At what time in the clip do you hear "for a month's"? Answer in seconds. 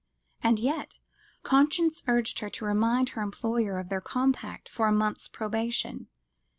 4.67-5.27